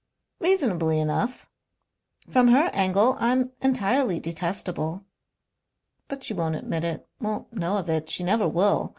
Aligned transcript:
Reasonably 0.39 0.99
enough. 0.99 1.47
From 2.27 2.47
her 2.47 2.71
angle 2.73 3.17
I'm 3.19 3.51
entirely 3.61 4.19
detestable. 4.19 5.05
But 6.07 6.23
she 6.23 6.33
won't 6.33 6.55
admit 6.55 6.83
it, 6.83 7.07
won't 7.19 7.53
know 7.53 7.77
of 7.77 7.87
it. 7.87 8.09
She 8.09 8.23
never 8.23 8.47
will. 8.47 8.89